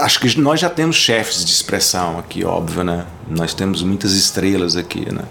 acho 0.00 0.20
que 0.20 0.40
nós 0.40 0.60
já 0.60 0.70
temos 0.70 0.96
chefes 0.96 1.44
de 1.44 1.52
expressão 1.52 2.18
aqui, 2.18 2.44
óbvio, 2.44 2.84
né? 2.84 3.06
Nós 3.28 3.54
temos 3.54 3.82
muitas 3.82 4.12
estrelas 4.12 4.76
aqui, 4.76 5.12
né? 5.12 5.22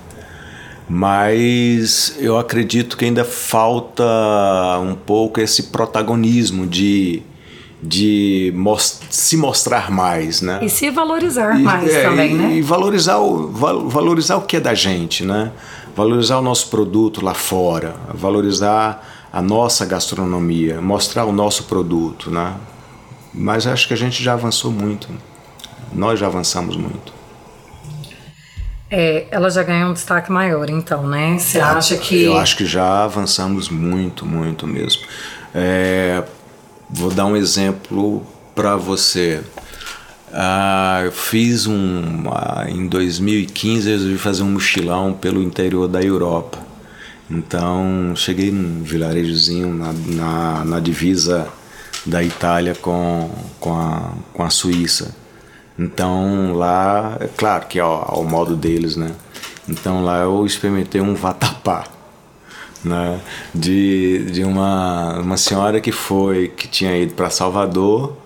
Mas 0.87 2.15
eu 2.19 2.37
acredito 2.37 2.97
que 2.97 3.05
ainda 3.05 3.23
falta 3.23 4.03
um 4.81 4.95
pouco 4.95 5.39
esse 5.39 5.63
protagonismo 5.63 6.65
de, 6.65 7.21
de 7.81 8.51
most 8.55 9.05
se 9.11 9.37
mostrar 9.37 9.91
mais, 9.91 10.41
né? 10.41 10.59
E 10.63 10.69
se 10.69 10.89
valorizar 10.89 11.59
e, 11.59 11.63
mais 11.63 11.93
é, 11.93 12.03
também, 12.03 12.31
e, 12.31 12.33
né? 12.33 12.53
E 12.55 12.61
valorizar 12.61 13.19
o, 13.19 13.49
valorizar 13.87 14.37
o 14.37 14.41
que 14.41 14.57
é 14.57 14.59
da 14.59 14.73
gente, 14.73 15.23
né? 15.23 15.51
Valorizar 15.95 16.39
o 16.39 16.41
nosso 16.41 16.69
produto 16.69 17.23
lá 17.23 17.35
fora, 17.35 17.95
valorizar 18.13 19.27
a 19.31 19.41
nossa 19.43 19.85
gastronomia, 19.85 20.81
mostrar 20.81 21.25
o 21.25 21.31
nosso 21.31 21.65
produto, 21.65 22.31
né? 22.31 22.55
Mas 23.33 23.67
acho 23.67 23.87
que 23.87 23.93
a 23.93 23.97
gente 23.97 24.23
já 24.23 24.33
avançou 24.33 24.71
muito. 24.71 25.07
Nós 25.93 26.19
já 26.19 26.27
avançamos 26.27 26.75
muito. 26.75 27.13
É, 28.91 29.27
ela 29.29 29.51
já 29.51 29.61
ganhou 29.61 29.91
um 29.91 29.93
destaque 29.93 30.31
maior, 30.31 30.67
então, 30.69 31.07
né? 31.07 31.37
Você 31.37 31.59
acha 31.59 31.95
que. 31.97 32.23
Eu 32.23 32.37
acho 32.37 32.57
que 32.57 32.65
já 32.65 33.03
avançamos 33.03 33.69
muito, 33.69 34.25
muito 34.25 34.65
mesmo. 34.65 35.03
É, 35.53 36.23
vou 36.89 37.11
dar 37.11 37.25
um 37.25 37.35
exemplo 37.35 38.25
para 38.55 38.75
você. 38.75 39.41
Ah, 40.33 41.01
eu 41.05 41.11
fiz 41.11 41.67
um. 41.67 42.23
Ah, 42.31 42.65
em 42.67 42.87
2015, 42.87 43.89
eu 43.89 43.97
resolvi 43.97 44.17
fazer 44.17 44.41
um 44.41 44.51
mochilão 44.51 45.13
pelo 45.13 45.41
interior 45.43 45.87
da 45.87 46.01
Europa. 46.01 46.57
Então, 47.29 48.13
cheguei 48.15 48.51
num 48.51 48.81
vilarejozinho 48.81 49.71
na, 49.71 49.93
na, 49.93 50.65
na 50.65 50.79
divisa 50.79 51.47
da 52.05 52.23
Itália 52.23 52.75
com, 52.75 53.29
com, 53.59 53.73
a, 53.73 54.11
com 54.33 54.43
a 54.43 54.49
Suíça. 54.49 55.15
Então 55.77 56.53
lá, 56.53 57.17
é 57.19 57.27
claro 57.27 57.65
que 57.67 57.79
é 57.79 57.81
ao, 57.81 58.17
ao 58.17 58.23
modo 58.23 58.55
deles, 58.55 58.95
né? 58.95 59.11
Então 59.67 60.03
lá 60.03 60.19
eu 60.19 60.45
experimentei 60.45 60.99
um 60.99 61.15
vatapá, 61.15 61.85
né? 62.83 63.19
De, 63.53 64.25
de 64.31 64.43
uma, 64.43 65.19
uma 65.19 65.37
senhora 65.37 65.79
que 65.79 65.91
foi, 65.91 66.49
que 66.49 66.67
tinha 66.67 66.97
ido 66.97 67.13
para 67.13 67.29
Salvador 67.29 68.17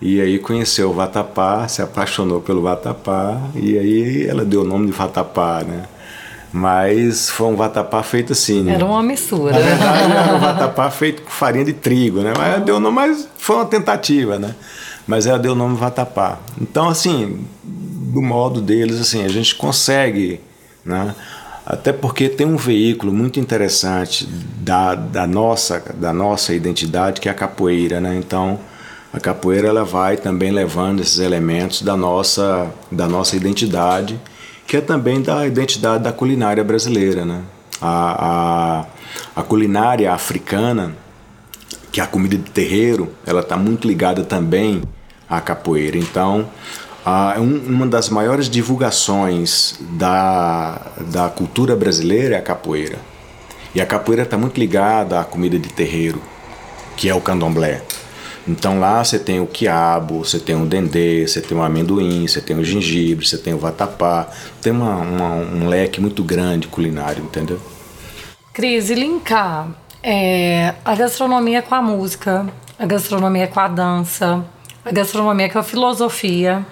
e 0.00 0.20
aí 0.20 0.38
conheceu 0.38 0.90
o 0.90 0.92
vatapá, 0.92 1.66
se 1.68 1.80
apaixonou 1.80 2.40
pelo 2.40 2.62
vatapá 2.62 3.40
e 3.54 3.78
aí 3.78 4.26
ela 4.26 4.44
deu 4.44 4.62
o 4.62 4.64
nome 4.64 4.86
de 4.86 4.92
vatapá, 4.92 5.62
né? 5.62 5.84
Mas 6.56 7.28
foi 7.28 7.48
um 7.48 7.54
vatapá 7.54 8.02
feito 8.02 8.32
assim. 8.32 8.62
Né? 8.62 8.72
Era 8.72 8.86
uma 8.86 9.02
mistura. 9.02 9.52
Na 9.52 9.58
verdade, 9.58 10.12
era 10.12 10.34
um 10.36 10.40
vatapá 10.40 10.90
feito 10.90 11.20
com 11.20 11.30
farinha 11.30 11.66
de 11.66 11.74
trigo, 11.74 12.20
né? 12.20 12.32
Mas 12.34 12.64
deu 12.64 12.80
nome, 12.80 12.94
mas 12.94 13.28
foi 13.36 13.56
uma 13.56 13.66
tentativa, 13.66 14.38
né? 14.38 14.54
Mas 15.06 15.26
ela 15.26 15.38
deu 15.38 15.52
o 15.52 15.54
nome 15.54 15.76
vatapá. 15.76 16.38
Então, 16.58 16.88
assim, 16.88 17.46
do 17.62 18.22
modo 18.22 18.62
deles, 18.62 18.98
assim, 18.98 19.22
a 19.22 19.28
gente 19.28 19.54
consegue, 19.54 20.40
né? 20.82 21.14
Até 21.66 21.92
porque 21.92 22.26
tem 22.26 22.46
um 22.46 22.56
veículo 22.56 23.12
muito 23.12 23.38
interessante 23.38 24.26
da, 24.58 24.94
da, 24.94 25.26
nossa, 25.26 25.82
da 25.94 26.14
nossa 26.14 26.54
identidade, 26.54 27.20
que 27.20 27.28
é 27.28 27.32
a 27.32 27.34
capoeira, 27.34 28.00
né? 28.00 28.16
Então, 28.16 28.58
a 29.12 29.20
capoeira 29.20 29.68
ela 29.68 29.84
vai 29.84 30.16
também 30.16 30.50
levando 30.50 31.00
esses 31.00 31.18
elementos 31.18 31.82
da 31.82 31.98
nossa, 31.98 32.70
da 32.90 33.06
nossa 33.06 33.36
identidade 33.36 34.18
que 34.66 34.76
é 34.76 34.80
também 34.80 35.22
da 35.22 35.46
identidade 35.46 36.02
da 36.02 36.12
culinária 36.12 36.64
brasileira. 36.64 37.24
Né? 37.24 37.42
A, 37.80 38.84
a, 39.34 39.40
a 39.40 39.42
culinária 39.42 40.12
africana, 40.12 40.94
que 41.92 42.00
é 42.00 42.04
a 42.04 42.06
comida 42.06 42.36
de 42.36 42.50
terreiro, 42.50 43.12
ela 43.24 43.40
está 43.40 43.56
muito 43.56 43.86
ligada 43.86 44.24
também 44.24 44.82
à 45.28 45.40
capoeira. 45.40 45.96
Então, 45.96 46.48
a, 47.04 47.36
um, 47.38 47.58
uma 47.66 47.86
das 47.86 48.08
maiores 48.08 48.50
divulgações 48.50 49.76
da, 49.92 50.80
da 51.12 51.28
cultura 51.28 51.76
brasileira 51.76 52.34
é 52.34 52.38
a 52.38 52.42
capoeira. 52.42 52.98
E 53.74 53.80
a 53.80 53.86
capoeira 53.86 54.22
está 54.22 54.36
muito 54.36 54.58
ligada 54.58 55.20
à 55.20 55.24
comida 55.24 55.58
de 55.58 55.68
terreiro, 55.68 56.20
que 56.96 57.08
é 57.08 57.14
o 57.14 57.20
candomblé. 57.20 57.82
Então 58.48 58.78
lá 58.78 59.02
você 59.02 59.18
tem 59.18 59.40
o 59.40 59.46
quiabo, 59.46 60.24
você 60.24 60.38
tem 60.38 60.54
o 60.54 60.64
dendê, 60.64 61.26
você 61.26 61.40
tem 61.40 61.58
o 61.58 61.62
amendoim, 61.62 62.28
você 62.28 62.40
tem 62.40 62.56
o 62.56 62.64
gengibre, 62.64 63.26
você 63.26 63.36
tem 63.36 63.52
o 63.52 63.58
vatapá. 63.58 64.28
Tem 64.62 64.72
uma, 64.72 64.96
uma, 64.96 65.34
um 65.34 65.68
leque 65.68 66.00
muito 66.00 66.22
grande 66.22 66.68
culinário, 66.68 67.24
entendeu? 67.24 67.60
Cris, 68.52 68.88
e 68.88 68.94
linkar 68.94 69.68
é, 70.02 70.74
a 70.84 70.94
gastronomia 70.94 71.60
com 71.60 71.74
a 71.74 71.82
música, 71.82 72.46
a 72.78 72.86
gastronomia 72.86 73.48
com 73.48 73.58
a 73.58 73.66
dança, 73.66 74.44
a 74.84 74.92
gastronomia 74.92 75.50
com 75.50 75.58
a 75.58 75.62
filosofia. 75.64 76.64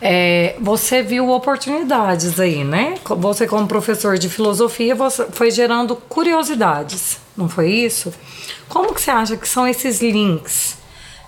É, 0.00 0.54
você 0.60 1.02
viu 1.02 1.30
oportunidades 1.30 2.38
aí, 2.38 2.62
né? 2.62 2.94
Você, 3.04 3.46
como 3.46 3.66
professor 3.66 4.16
de 4.18 4.28
filosofia, 4.28 4.94
você 4.94 5.26
foi 5.32 5.50
gerando 5.50 5.96
curiosidades, 5.96 7.18
não 7.36 7.48
foi 7.48 7.70
isso? 7.70 8.12
Como 8.68 8.94
que 8.94 9.00
você 9.00 9.10
acha 9.10 9.36
que 9.36 9.48
são 9.48 9.66
esses 9.66 10.00
links 10.00 10.83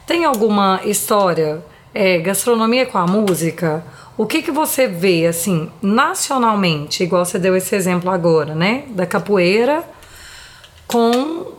tem 0.07 0.25
alguma 0.25 0.81
história, 0.85 1.63
é, 1.93 2.19
gastronomia 2.19 2.87
com 2.87 2.99
a 2.99 3.07
música? 3.07 3.85
O 4.17 4.25
que, 4.25 4.41
que 4.41 4.51
você 4.51 4.87
vê, 4.87 5.27
assim, 5.27 5.69
nacionalmente, 5.83 7.03
igual 7.03 7.25
você 7.25 7.39
deu 7.39 7.57
esse 7.57 7.75
exemplo 7.75 8.11
agora, 8.11 8.55
né? 8.55 8.85
Da 8.91 9.05
capoeira 9.05 9.85
com, 10.87 11.53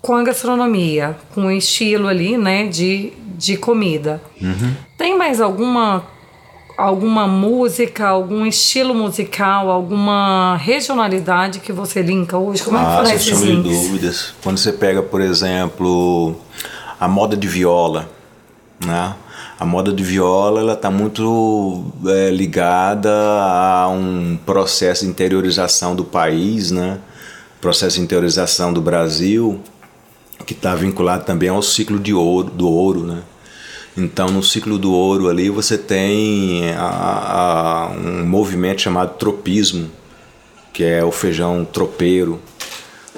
com 0.00 0.14
a 0.14 0.22
gastronomia, 0.22 1.16
com 1.34 1.46
o 1.46 1.50
estilo 1.50 2.06
ali, 2.06 2.36
né, 2.36 2.66
de, 2.66 3.12
de 3.36 3.56
comida. 3.56 4.22
Uhum. 4.40 4.74
Tem 4.96 5.16
mais 5.16 5.40
alguma 5.40 6.04
alguma 6.76 7.26
música, 7.26 8.06
algum 8.06 8.46
estilo 8.46 8.94
musical, 8.94 9.68
alguma 9.68 10.56
regionalidade 10.58 11.58
que 11.58 11.72
você 11.72 12.02
linka 12.02 12.38
hoje? 12.38 12.62
Como 12.62 12.78
ah, 12.78 13.02
é 13.04 13.10
que 13.10 13.16
esses 13.16 13.40
links? 13.40 13.82
dúvidas. 13.82 14.34
Quando 14.40 14.58
você 14.58 14.72
pega, 14.72 15.02
por 15.02 15.20
exemplo, 15.20 16.36
a 16.98 17.06
moda 17.06 17.36
de 17.36 17.46
viola, 17.46 18.08
né? 18.84 19.14
A 19.58 19.64
moda 19.64 19.92
de 19.92 20.02
viola 20.02 20.60
ela 20.60 20.74
está 20.74 20.90
muito 20.90 21.84
é, 22.06 22.30
ligada 22.30 23.10
a 23.10 23.88
um 23.88 24.38
processo 24.46 25.04
de 25.04 25.10
interiorização 25.10 25.96
do 25.96 26.04
país, 26.04 26.70
né? 26.70 26.98
Processo 27.60 27.96
de 27.96 28.02
interiorização 28.02 28.72
do 28.72 28.80
Brasil, 28.80 29.60
que 30.46 30.52
está 30.52 30.74
vinculado 30.74 31.24
também 31.24 31.48
ao 31.48 31.60
ciclo 31.60 31.98
de 31.98 32.14
ouro, 32.14 32.50
do 32.50 32.68
ouro, 32.68 33.04
né? 33.04 33.22
Então, 33.96 34.28
no 34.28 34.44
ciclo 34.44 34.78
do 34.78 34.92
ouro 34.92 35.28
ali 35.28 35.50
você 35.50 35.76
tem 35.76 36.70
a, 36.76 36.84
a, 36.84 37.86
um 37.88 38.24
movimento 38.24 38.80
chamado 38.80 39.18
tropismo, 39.18 39.90
que 40.72 40.84
é 40.84 41.04
o 41.04 41.10
feijão 41.10 41.64
tropeiro, 41.64 42.40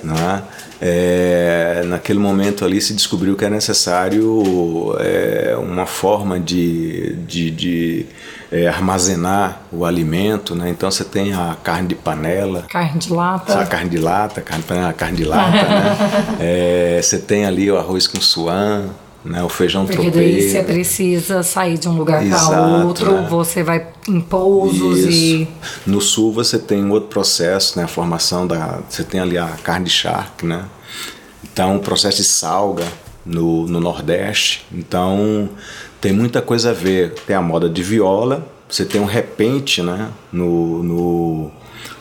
né? 0.03 0.43
É, 0.83 1.83
naquele 1.87 2.19
momento 2.19 2.64
ali 2.64 2.81
se 2.81 2.95
descobriu 2.95 3.37
que 3.37 3.45
é 3.45 3.51
necessário 3.51 4.97
é, 4.99 5.55
uma 5.59 5.85
forma 5.85 6.40
de, 6.40 7.16
de, 7.27 7.51
de 7.51 8.07
é, 8.51 8.66
armazenar 8.66 9.61
o 9.71 9.85
alimento, 9.85 10.55
né? 10.55 10.71
Então 10.71 10.90
você 10.90 11.05
tem 11.05 11.35
a 11.35 11.57
carne 11.62 11.88
de 11.88 11.95
panela, 11.95 12.64
carne 12.69 12.99
de 12.99 13.12
lata, 13.12 13.61
a 13.61 13.66
carne 13.66 13.90
de 13.90 13.99
lata, 13.99 14.40
carne 14.40 14.62
de 14.62 14.69
panela, 14.69 14.93
carne 14.93 15.16
de 15.16 15.25
lata, 15.25 15.51
né? 15.51 16.37
É, 16.40 17.01
você 17.03 17.19
tem 17.19 17.45
ali 17.45 17.71
o 17.71 17.77
arroz 17.77 18.07
com 18.07 18.21
suã, 18.21 18.87
né? 19.24 19.42
O 19.42 19.48
feijão 19.48 19.85
Porque 19.85 20.00
tropeiro. 20.00 20.28
Porque 20.28 20.40
daí 20.40 20.50
você 20.50 20.62
precisa 20.62 21.42
sair 21.42 21.78
de 21.78 21.88
um 21.88 21.96
lugar 21.96 22.22
para 22.26 22.85
outro, 22.85 23.12
né? 23.12 23.26
você 23.28 23.62
vai 23.62 23.87
em 24.09 24.20
pousos 24.20 24.98
Isso. 24.98 25.11
e... 25.11 25.48
No 25.87 26.00
sul 26.00 26.33
você 26.33 26.59
tem 26.59 26.85
um 26.85 26.90
outro 26.90 27.09
processo, 27.09 27.78
né? 27.78 27.85
A 27.85 27.88
formação 27.88 28.46
da... 28.46 28.80
Você 28.88 29.04
tem 29.04 29.20
ali 29.20 29.37
a 29.37 29.48
carne 29.62 29.87
de 29.87 29.90
charque, 29.90 30.46
né? 30.46 30.64
Então, 31.52 31.76
o 31.76 31.80
processo 31.80 32.18
de 32.18 32.24
salga 32.24 32.87
no, 33.24 33.66
no 33.66 33.80
Nordeste. 33.80 34.64
Então, 34.72 35.48
tem 36.00 36.12
muita 36.12 36.40
coisa 36.40 36.70
a 36.70 36.72
ver. 36.72 37.14
Tem 37.26 37.37
a 37.37 37.42
moda 37.42 37.68
de 37.68 37.83
viola, 37.83 38.46
você 38.68 38.85
tem 38.85 39.00
um 39.00 39.06
repente, 39.06 39.83
né? 39.83 40.11
No, 40.33 40.83
no, 40.83 41.50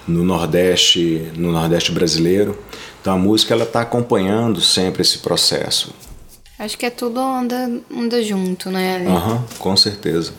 no 0.08 0.24
Nordeste, 0.24 1.32
no 1.36 1.52
Nordeste 1.52 1.92
brasileiro. 1.92 2.58
Então, 3.02 3.14
a 3.14 3.18
música 3.18 3.54
ela 3.54 3.64
está 3.64 3.82
acompanhando 3.82 4.62
sempre 4.62 5.02
esse 5.02 5.20
processo. 5.20 5.94
Acho 6.60 6.78
que 6.78 6.86
é 6.86 6.90
tudo 6.90 7.22
anda, 7.22 7.72
anda 7.90 8.22
junto, 8.22 8.70
né? 8.70 9.02
Aham, 9.08 9.36
uhum, 9.36 9.44
com 9.58 9.78
certeza. 9.78 10.34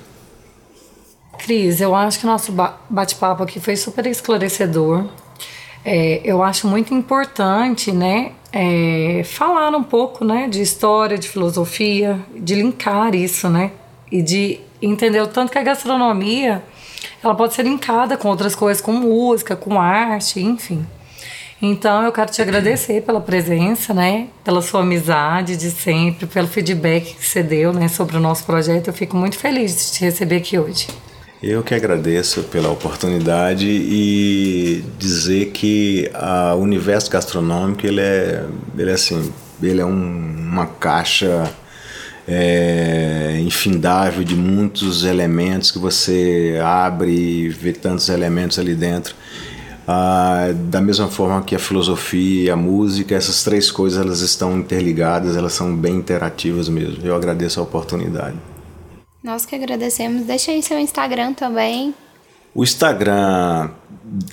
Cris, 1.39 1.81
eu 1.81 1.95
acho 1.95 2.19
que 2.21 2.27
o 2.27 2.29
nosso 2.29 2.53
bate-papo 2.91 3.43
aqui 3.43 3.59
foi 3.59 3.75
super 3.75 4.05
esclarecedor. 4.05 5.07
É, 5.83 6.21
eu 6.23 6.43
acho 6.43 6.69
muito 6.69 6.93
importante, 6.93 7.91
né, 7.91 8.33
é, 8.53 9.23
falar 9.25 9.75
um 9.75 9.83
pouco, 9.83 10.23
né, 10.23 10.47
de 10.47 10.61
história, 10.61 11.17
de 11.17 11.27
filosofia, 11.27 12.21
de 12.37 12.55
linkar 12.55 13.15
isso, 13.15 13.49
né, 13.49 13.73
e 14.13 14.21
de 14.21 14.61
entender 14.83 15.23
o 15.23 15.27
tanto 15.27 15.51
que 15.51 15.57
a 15.59 15.63
gastronomia 15.63 16.63
ela 17.23 17.35
pode 17.35 17.55
ser 17.55 17.63
linkada 17.63 18.19
com 18.19 18.29
outras 18.29 18.55
coisas, 18.55 18.83
com 18.83 18.93
música, 18.93 19.57
com 19.57 19.81
arte, 19.81 20.39
enfim. 20.41 20.87
Então 21.63 22.03
eu 22.05 22.13
quero 22.13 22.31
te 22.31 22.41
agradecer 22.41 23.03
pela 23.03 23.21
presença, 23.21 23.93
né? 23.93 24.29
Pela 24.43 24.63
sua 24.63 24.81
amizade 24.81 25.57
de 25.57 25.71
sempre, 25.71 26.27
pelo 26.27 26.49
feedback 26.49 27.15
que 27.15 27.27
você 27.27 27.43
deu, 27.43 27.73
né, 27.73 27.87
sobre 27.87 28.17
o 28.17 28.21
nosso 28.21 28.45
projeto. 28.45 28.89
Eu 28.89 28.95
fico 28.95 29.17
muito 29.17 29.37
feliz 29.37 29.77
de 29.77 29.93
te 29.93 30.05
receber 30.05 30.37
aqui 30.37 30.59
hoje. 30.59 30.89
Eu 31.43 31.63
que 31.63 31.75
agradeço 31.75 32.43
pela 32.45 32.71
oportunidade 32.71 33.67
e 33.67 34.85
dizer 34.99 35.47
que 35.53 36.11
o 36.55 36.59
universo 36.59 37.11
gastronômico 37.11 37.87
ele 37.87 38.01
é, 38.01 38.45
ele 38.77 38.91
é 38.91 38.95
assim, 38.95 39.33
ele 39.63 39.81
é 39.81 39.87
um, 39.87 39.91
uma 39.91 40.67
caixa 40.67 41.51
é, 42.29 43.39
infindável 43.41 44.23
de 44.23 44.37
muitos 44.37 45.05
elementos 45.05 45.71
que 45.71 45.79
você 45.79 46.61
abre 46.63 47.11
e 47.11 47.49
vê 47.49 47.73
tantos 47.73 48.09
elementos 48.11 48.59
ali 48.59 48.75
dentro. 48.75 49.15
Ah, 49.93 50.53
da 50.55 50.81
mesma 50.81 51.09
forma 51.09 51.43
que 51.43 51.57
a 51.57 51.59
filosofia 51.59 52.45
e 52.45 52.49
a 52.49 52.55
música, 52.55 53.17
essas 53.17 53.43
três 53.43 53.73
coisas 53.73 54.01
elas 54.01 54.21
estão 54.21 54.57
interligadas, 54.57 55.37
elas 55.37 55.53
são 55.53 55.75
bem 55.75 55.97
interativas 55.97 56.69
mesmo. 56.69 57.05
Eu 57.05 57.17
agradeço 57.17 57.59
a 57.59 57.65
oportunidade. 57.65 58.37
Nós 59.21 59.45
que 59.45 59.57
agradecemos. 59.57 60.23
Deixa 60.27 60.53
aí 60.53 60.63
seu 60.63 60.79
Instagram 60.79 61.33
também. 61.33 61.93
O 62.55 62.63
Instagram, 62.63 63.71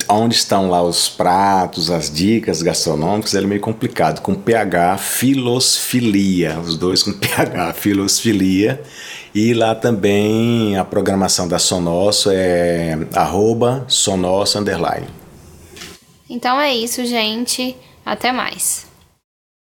onde 0.08 0.36
estão 0.36 0.70
lá 0.70 0.80
os 0.80 1.08
pratos, 1.08 1.90
as 1.90 2.08
dicas 2.08 2.62
gastronômicas, 2.62 3.34
ele 3.34 3.46
é 3.46 3.48
meio 3.48 3.60
complicado, 3.60 4.20
com 4.20 4.36
PH 4.36 4.96
Filosfilia, 4.98 6.60
os 6.60 6.78
dois 6.78 7.02
com 7.02 7.10
PH 7.18 7.72
Filosfilia. 7.72 8.80
E 9.34 9.52
lá 9.54 9.74
também 9.74 10.78
a 10.78 10.84
programação 10.84 11.48
da 11.48 11.58
Sonosso 11.58 12.30
é 12.32 12.96
arroba 13.12 13.84
Sonosso 13.88 14.56
Underline. 14.56 15.18
Então 16.28 16.60
é 16.60 16.74
isso, 16.74 17.04
gente. 17.04 17.76
Até 18.04 18.32
mais. 18.32 18.87